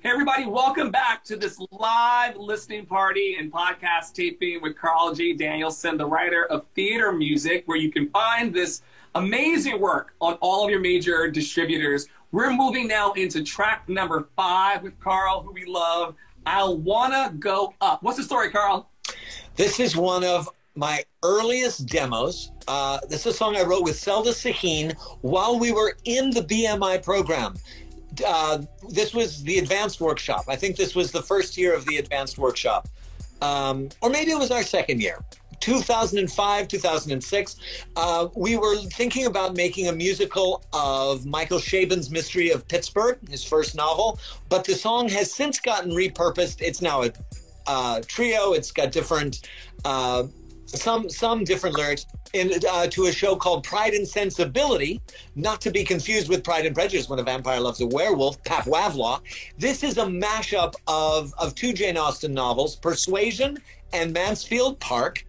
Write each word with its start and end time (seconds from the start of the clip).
Hey, 0.00 0.10
everybody, 0.10 0.46
welcome 0.46 0.92
back 0.92 1.24
to 1.24 1.34
this 1.34 1.58
live 1.72 2.36
listening 2.36 2.86
party 2.86 3.34
and 3.36 3.50
podcast 3.52 4.12
taping 4.12 4.62
with 4.62 4.76
Carl 4.76 5.12
J. 5.12 5.32
Danielsen, 5.32 5.96
the 5.96 6.06
writer 6.06 6.44
of 6.44 6.64
theater 6.76 7.10
music, 7.10 7.64
where 7.66 7.76
you 7.76 7.90
can 7.90 8.08
find 8.10 8.54
this 8.54 8.82
amazing 9.16 9.80
work 9.80 10.14
on 10.20 10.34
all 10.34 10.64
of 10.64 10.70
your 10.70 10.78
major 10.78 11.28
distributors. 11.28 12.06
We're 12.30 12.52
moving 12.52 12.86
now 12.86 13.10
into 13.14 13.42
track 13.42 13.88
number 13.88 14.28
five 14.36 14.84
with 14.84 15.00
Carl, 15.00 15.42
who 15.42 15.50
we 15.50 15.64
love. 15.64 16.14
I'll 16.46 16.78
Wanna 16.78 17.34
Go 17.36 17.74
Up. 17.80 18.00
What's 18.04 18.18
the 18.18 18.22
story, 18.22 18.50
Carl? 18.52 18.88
This 19.56 19.80
is 19.80 19.96
one 19.96 20.22
of 20.22 20.48
my 20.76 21.02
earliest 21.24 21.86
demos. 21.86 22.52
Uh, 22.68 23.00
this 23.08 23.26
is 23.26 23.34
a 23.34 23.36
song 23.36 23.56
I 23.56 23.64
wrote 23.64 23.82
with 23.82 23.98
Zelda 23.98 24.30
Sahin 24.30 24.96
while 25.22 25.58
we 25.58 25.72
were 25.72 25.96
in 26.04 26.30
the 26.30 26.42
BMI 26.42 27.02
program. 27.02 27.56
Uh, 28.26 28.62
this 28.88 29.14
was 29.14 29.42
the 29.42 29.58
advanced 29.58 30.00
workshop. 30.00 30.44
I 30.48 30.56
think 30.56 30.76
this 30.76 30.94
was 30.94 31.12
the 31.12 31.22
first 31.22 31.56
year 31.56 31.74
of 31.74 31.84
the 31.86 31.98
advanced 31.98 32.38
workshop. 32.38 32.88
Um, 33.40 33.88
or 34.00 34.10
maybe 34.10 34.32
it 34.32 34.38
was 34.38 34.50
our 34.50 34.62
second 34.62 35.00
year. 35.00 35.24
2005, 35.60 36.68
2006, 36.68 37.56
uh, 37.96 38.28
we 38.36 38.56
were 38.56 38.76
thinking 38.76 39.26
about 39.26 39.56
making 39.56 39.88
a 39.88 39.92
musical 39.92 40.62
of 40.72 41.26
Michael 41.26 41.58
Chabon's 41.58 42.10
Mystery 42.10 42.50
of 42.50 42.66
Pittsburgh, 42.68 43.18
his 43.28 43.42
first 43.42 43.74
novel, 43.74 44.20
but 44.48 44.64
the 44.64 44.74
song 44.74 45.08
has 45.08 45.32
since 45.32 45.58
gotten 45.58 45.90
repurposed. 45.90 46.60
It's 46.60 46.80
now 46.80 47.02
a 47.02 47.12
uh, 47.66 48.02
trio. 48.06 48.52
It's 48.52 48.70
got 48.70 48.92
different 48.92 49.48
uh, 49.84 50.24
some 50.68 51.08
some 51.08 51.44
different 51.44 51.76
lyrics 51.76 52.06
in 52.34 52.52
uh, 52.70 52.86
to 52.88 53.06
a 53.06 53.12
show 53.12 53.34
called 53.34 53.64
Pride 53.64 53.94
and 53.94 54.06
Sensibility, 54.06 55.00
not 55.34 55.60
to 55.62 55.70
be 55.70 55.84
confused 55.84 56.28
with 56.28 56.44
Pride 56.44 56.66
and 56.66 56.74
Prejudice 56.74 57.08
when 57.08 57.18
a 57.18 57.22
vampire 57.22 57.60
loves 57.60 57.80
a 57.80 57.86
werewolf, 57.86 58.42
Pap 58.44 58.64
Wavlaw. 58.64 59.20
This 59.58 59.82
is 59.82 59.98
a 59.98 60.04
mashup 60.04 60.74
of 60.86 61.32
of 61.38 61.54
two 61.54 61.72
Jane 61.72 61.96
Austen 61.96 62.34
novels, 62.34 62.76
Persuasion 62.76 63.58
and 63.92 64.12
Mansfield 64.12 64.78
Park. 64.80 65.24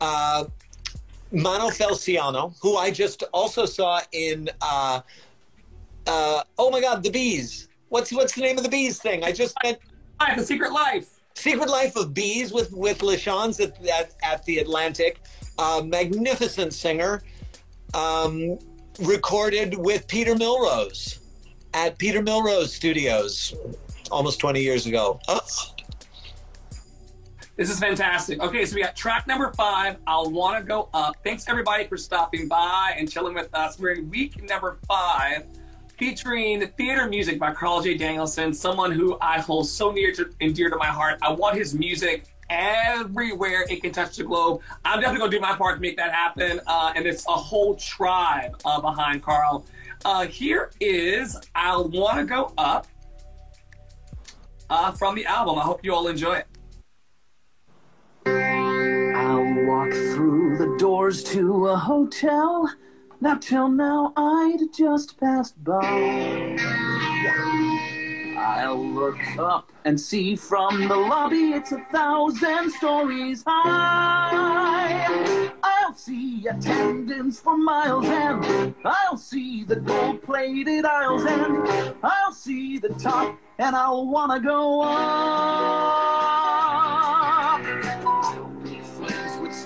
Uh, 0.00 0.44
Mano 1.32 1.68
Felciano, 1.68 2.54
who 2.60 2.76
I 2.76 2.90
just 2.90 3.22
also 3.32 3.64
saw 3.64 4.00
in 4.10 4.50
uh, 4.60 5.00
uh, 6.06 6.42
oh 6.58 6.70
my 6.70 6.80
god, 6.80 7.02
the 7.02 7.10
bees. 7.10 7.68
What's 7.88 8.12
what's 8.12 8.34
the 8.34 8.40
name 8.40 8.56
of 8.56 8.64
the 8.64 8.70
bees 8.70 8.98
thing? 8.98 9.22
I 9.22 9.30
just 9.30 9.54
spent 9.54 9.78
a 10.20 10.42
Secret 10.42 10.72
Life. 10.72 11.19
Secret 11.40 11.70
Life 11.70 11.96
of 11.96 12.12
Bees 12.12 12.52
with 12.52 12.70
with 12.70 12.98
LaChanze 12.98 13.60
at, 13.60 13.86
at, 13.86 14.12
at 14.22 14.44
the 14.44 14.58
Atlantic, 14.58 15.20
uh, 15.58 15.80
magnificent 15.82 16.74
singer, 16.74 17.22
um, 17.94 18.58
recorded 19.00 19.74
with 19.74 20.06
Peter 20.06 20.34
Milrose 20.34 21.20
at 21.72 21.96
Peter 21.96 22.20
Milrose 22.20 22.68
Studios 22.68 23.54
almost 24.10 24.38
20 24.38 24.60
years 24.60 24.84
ago. 24.84 25.18
Uh. 25.28 25.40
This 27.56 27.70
is 27.70 27.78
fantastic. 27.78 28.42
Okay, 28.42 28.66
so 28.66 28.74
we 28.74 28.82
got 28.82 28.94
track 28.94 29.26
number 29.26 29.50
five. 29.52 29.96
I'll 30.06 30.30
want 30.30 30.58
to 30.58 30.64
go 30.66 30.90
up. 30.92 31.16
Thanks 31.24 31.46
everybody 31.48 31.84
for 31.86 31.96
stopping 31.96 32.48
by 32.48 32.94
and 32.98 33.10
chilling 33.10 33.34
with 33.34 33.54
us. 33.54 33.78
We're 33.78 33.92
in 33.92 34.10
week 34.10 34.42
number 34.42 34.78
five 34.86 35.44
featuring 36.00 36.66
theater 36.78 37.06
music 37.06 37.38
by 37.38 37.52
Carl 37.52 37.82
J. 37.82 37.94
Danielsen, 37.94 38.54
someone 38.54 38.90
who 38.90 39.18
I 39.20 39.38
hold 39.38 39.68
so 39.68 39.92
near 39.92 40.12
to 40.12 40.30
and 40.40 40.54
dear 40.54 40.70
to 40.70 40.76
my 40.76 40.86
heart. 40.86 41.18
I 41.20 41.30
want 41.30 41.58
his 41.58 41.74
music 41.74 42.24
everywhere 42.48 43.66
it 43.68 43.82
can 43.82 43.92
touch 43.92 44.16
the 44.16 44.24
globe. 44.24 44.62
I'm 44.82 45.00
definitely 45.00 45.18
gonna 45.18 45.30
do 45.30 45.40
my 45.40 45.54
part 45.54 45.76
to 45.76 45.80
make 45.82 45.98
that 45.98 46.10
happen. 46.10 46.58
Uh, 46.66 46.94
and 46.96 47.04
it's 47.04 47.26
a 47.28 47.32
whole 47.32 47.74
tribe 47.74 48.58
uh, 48.64 48.80
behind 48.80 49.22
Carl. 49.22 49.66
Uh, 50.06 50.24
here 50.24 50.70
is 50.80 51.38
I'll 51.54 51.86
Wanna 51.90 52.24
Go 52.24 52.54
Up 52.56 52.86
uh, 54.70 54.92
from 54.92 55.16
the 55.16 55.26
album. 55.26 55.58
I 55.58 55.62
hope 55.62 55.84
you 55.84 55.94
all 55.94 56.08
enjoy 56.08 56.36
it. 56.36 56.46
I'll 59.14 59.66
walk 59.66 59.92
through 59.92 60.56
the 60.56 60.78
doors 60.78 61.22
to 61.24 61.66
a 61.66 61.76
hotel 61.76 62.74
now 63.20 63.34
till 63.34 63.68
now 63.68 64.12
I'd 64.16 64.72
just 64.72 65.20
passed 65.20 65.62
by. 65.62 66.56
I'll 68.38 68.82
look 68.82 69.20
up 69.38 69.70
and 69.84 70.00
see 70.00 70.34
from 70.36 70.88
the 70.88 70.96
lobby 70.96 71.52
it's 71.52 71.72
a 71.72 71.80
thousand 71.92 72.70
stories 72.72 73.44
high. 73.46 75.06
I'll 75.62 75.94
see 75.94 76.46
attendants 76.46 77.40
for 77.40 77.58
miles 77.58 78.06
and 78.06 78.74
I'll 78.84 79.18
see 79.18 79.64
the 79.64 79.76
gold 79.76 80.22
plated 80.22 80.86
aisles 80.86 81.24
and 81.24 81.94
I'll 82.02 82.32
see 82.32 82.78
the 82.78 82.88
top 82.90 83.38
and 83.58 83.76
I'll 83.76 84.06
wanna 84.06 84.40
go 84.40 84.80
up 84.80 86.10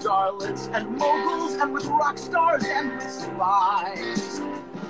starlets 0.04 0.68
and 0.74 0.98
moguls 0.98 1.43
and 1.56 1.72
with 1.72 1.86
rock 1.86 2.18
stars 2.18 2.64
and 2.64 2.96
with 2.96 3.10
spies. 3.10 4.40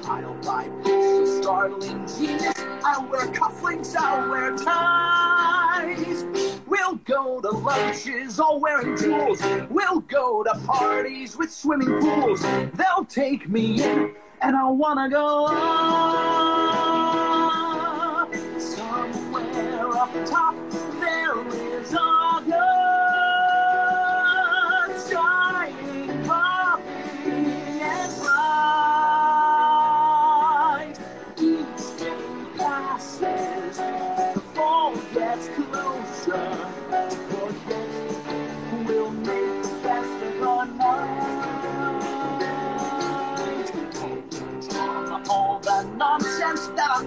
I'll 0.07 0.35
buy 0.43 0.69
books 0.83 1.31
of 1.31 1.43
startling 1.43 2.07
genius. 2.07 2.55
I'll 2.85 3.09
wear 3.09 3.27
cufflinks, 3.29 3.97
I'll 3.97 4.29
wear 4.31 4.57
ties. 4.57 6.25
We'll 6.67 6.97
go 6.97 7.41
to 7.41 7.51
lunches 7.51 8.39
all 8.39 8.61
wearing 8.61 8.97
jewels. 8.97 9.43
We'll 9.71 10.01
go 10.01 10.43
to 10.43 10.55
parties 10.67 11.37
with 11.37 11.53
swimming 11.53 12.01
pools. 12.01 12.43
They'll 12.43 13.07
take 13.09 13.49
me 13.49 13.83
in 13.83 14.15
and 14.41 14.57
I'll 14.57 14.77
wanna 14.77 15.09
go 15.09 15.47
up. 15.47 16.44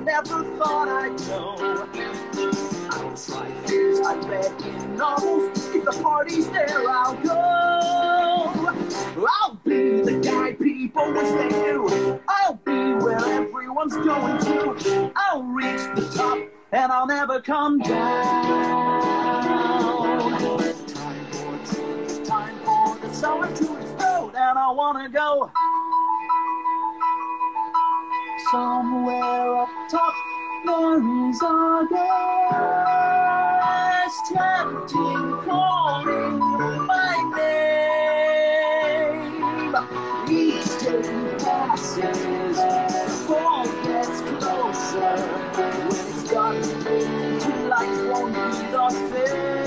Never 0.08 0.42
thought 0.58 0.88
I'd 0.88 1.20
know. 1.28 1.58
I'll 2.90 3.18
try 3.18 3.52
things 3.66 4.00
I 4.00 4.16
read 4.26 4.62
in 4.62 4.96
novels. 4.96 5.76
If 5.76 5.84
the 5.84 5.92
party's 6.02 6.50
there, 6.50 6.90
I'll 6.90 7.14
go. 7.16 7.34
I'll 9.30 9.56
be 9.66 10.02
the 10.02 10.22
guy 10.24 10.54
people 10.54 11.12
wish 11.12 11.30
they 11.32 11.50
knew. 11.50 12.22
I'll 12.26 12.54
be 12.54 12.94
where 13.04 13.18
everyone's 13.18 13.98
going 13.98 14.40
to. 14.46 15.12
I'll 15.14 15.44
reach 15.44 15.84
the 15.94 16.10
top 16.16 16.40
and 16.72 16.90
I'll 16.90 17.08
never 17.08 17.42
come 17.42 17.80
down. 17.80 19.12
Time 20.88 21.26
for 21.32 21.60
change, 21.76 22.26
time 22.26 22.58
for 22.64 22.98
the 23.06 23.14
summer 23.14 23.54
to 23.54 23.78
explode, 23.78 24.36
and 24.36 24.58
I 24.58 24.72
wanna 24.72 25.10
go 25.10 25.52
somewhere 28.52 29.58
up 29.58 29.70
top. 29.90 30.14
There 30.66 30.98
is 31.30 31.42
a 31.42 31.88
guest 31.90 33.38
chanting, 34.34 35.30
calling 35.46 36.40
my 36.88 37.16
name. 37.38 38.56
Each 40.30 40.72
day 40.80 41.04
passes, 41.40 42.58
fall 43.26 43.68
closer. 44.40 45.16
When 46.38 47.58
life 47.70 48.02
won't 48.10 48.34
be 48.34 48.40
the 48.72 48.88
same. 48.90 49.58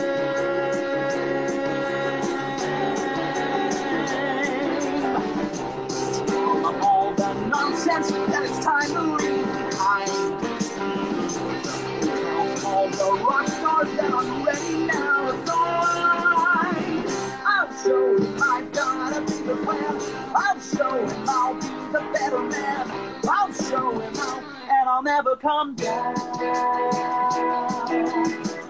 All 6.82 7.08
the 7.14 7.30
nonsense 7.48 8.10
never 25.22 25.36
come 25.36 25.74
down. 25.74 26.14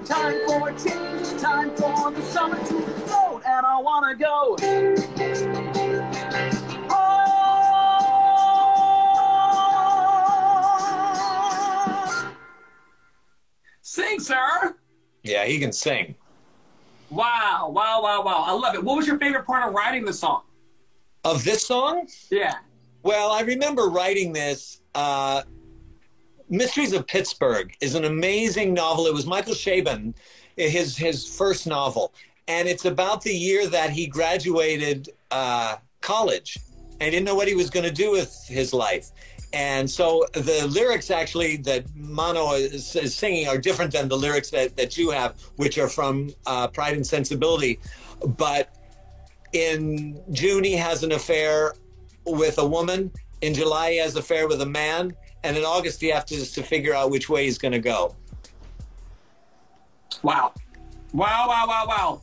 Time 0.05 0.37
for 0.49 0.69
a 0.69 0.73
change, 0.77 1.41
time 1.41 1.71
for 1.77 2.11
the 2.11 2.23
summer 2.23 2.57
to 2.57 2.79
explode, 2.91 3.43
and 3.47 3.65
I 3.65 3.81
wanna 3.81 4.17
go. 4.17 4.57
Sing, 13.83 14.19
sir. 14.19 14.75
Yeah, 15.23 15.45
he 15.45 15.61
can 15.61 15.73
sing. 15.73 16.17
Wow, 17.11 17.71
wow, 17.73 18.03
wow, 18.03 18.25
wow. 18.25 18.45
I 18.45 18.53
love 18.53 18.75
it. 18.75 18.83
What 18.83 18.97
was 18.97 19.07
your 19.07 19.21
favorite 19.21 19.47
part 19.47 19.69
of 19.69 19.73
writing 19.73 20.05
the 20.05 20.13
song? 20.13 20.43
Of 21.23 21.45
this 21.45 21.65
song? 21.65 22.09
Yeah. 22.29 22.57
Well, 23.05 23.31
I 23.31 23.43
remember 23.43 23.85
writing 23.85 24.33
this. 24.33 24.81
Uh, 24.97 25.43
Mysteries 26.51 26.93
of 26.93 27.07
Pittsburgh 27.07 27.73
is 27.81 27.95
an 27.95 28.05
amazing 28.05 28.75
novel. 28.75 29.07
It 29.07 29.15
was 29.15 29.25
Michael 29.25 29.55
Chabon, 29.55 30.15
his 30.57 30.97
his 30.97 31.25
first 31.25 31.65
novel, 31.65 32.13
and 32.49 32.69
it's 32.69 32.85
about 32.85 33.23
the 33.23 33.33
year 33.33 33.69
that 33.69 33.91
he 33.91 34.09
graduated 34.09 35.11
uh, 35.31 35.77
college 36.01 36.59
and 37.01 37.13
didn't 37.13 37.25
know 37.25 37.37
what 37.37 37.47
he 37.47 37.55
was 37.55 37.71
going 37.71 37.85
to 37.85 37.93
do 37.93 38.11
with 38.11 38.45
his 38.49 38.75
life. 38.75 39.13
And 39.53 39.89
so 39.89 40.27
the 40.33 40.67
lyrics 40.69 41.11
actually 41.11 41.57
that 41.59 41.85
Mano 41.95 42.55
is, 42.55 42.97
is, 42.97 43.15
singing 43.15 43.47
are 43.49 43.59
different 43.59 43.93
than 43.93 44.09
the 44.09 44.17
lyrics 44.17 44.51
that, 44.51 44.77
that 44.77 44.97
you 44.97 45.11
have, 45.11 45.41
which 45.57 45.79
are 45.79 45.89
from 45.89 46.31
uh, 46.47 46.69
Pride 46.69 46.95
and 46.95 47.07
Sensibility. 47.07 47.81
But 48.37 48.69
in 49.53 50.21
June, 50.33 50.63
he 50.63 50.75
has 50.75 51.03
an 51.03 51.13
affair 51.13 51.75
with 52.27 52.59
a 52.59 52.67
woman. 52.67 53.11
In 53.41 53.55
July, 53.55 53.93
he 53.93 53.99
has 53.99 54.15
an 54.15 54.21
affair 54.21 54.47
with 54.47 54.61
a 54.63 54.67
man. 54.67 55.17
And 55.43 55.57
in 55.57 55.65
August, 55.65 56.01
he 56.01 56.09
has 56.09 56.25
to, 56.27 56.53
to 56.53 56.63
figure 56.63 56.95
out 56.95 57.11
which 57.11 57.29
way 57.29 57.45
he's 57.45 57.59
going 57.59 57.73
to 57.73 57.79
go. 57.79 58.15
Wow. 60.23 60.53
Wow, 61.13 61.47
wow, 61.49 61.65
wow, 61.67 61.85
wow. 61.89 62.23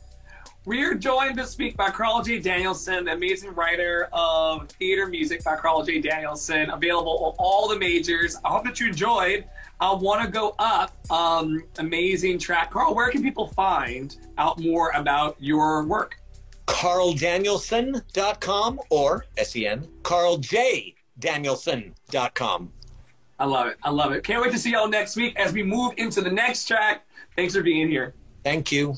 We 0.64 0.82
are 0.84 0.94
joined 0.94 1.38
this 1.38 1.56
week 1.56 1.76
by 1.76 1.90
Carl 1.90 2.20
J. 2.22 2.40
Danielsen, 2.40 3.04
the 3.06 3.12
amazing 3.12 3.54
writer 3.54 4.08
of 4.12 4.68
theater 4.68 5.06
music 5.06 5.42
by 5.42 5.56
Carl 5.56 5.82
J. 5.82 5.98
Danielsen, 6.00 6.68
available 6.70 7.18
on 7.24 7.34
all 7.38 7.68
the 7.68 7.78
majors. 7.78 8.36
I 8.44 8.50
hope 8.50 8.64
that 8.64 8.78
you 8.78 8.88
enjoyed. 8.88 9.46
I 9.80 9.94
want 9.94 10.22
to 10.22 10.28
go 10.28 10.54
up. 10.58 10.92
Um, 11.10 11.64
amazing 11.78 12.38
track. 12.38 12.70
Carl, 12.70 12.94
where 12.94 13.10
can 13.10 13.22
people 13.22 13.46
find 13.48 14.14
out 14.36 14.60
more 14.60 14.90
about 14.90 15.36
your 15.38 15.86
work? 15.86 16.20
CarlDanielsen.com 16.66 18.80
or 18.90 19.24
S-E-N, 19.38 19.88
CarlJDanielsen.com. 20.02 22.72
I 23.38 23.44
love 23.44 23.68
it. 23.68 23.78
I 23.82 23.90
love 23.90 24.12
it. 24.12 24.24
Can't 24.24 24.42
wait 24.42 24.52
to 24.52 24.58
see 24.58 24.72
y'all 24.72 24.88
next 24.88 25.16
week 25.16 25.36
as 25.36 25.52
we 25.52 25.62
move 25.62 25.94
into 25.96 26.20
the 26.20 26.30
next 26.30 26.64
track. 26.66 27.06
Thanks 27.36 27.54
for 27.54 27.62
being 27.62 27.88
here. 27.88 28.14
Thank 28.42 28.72
you. 28.72 28.96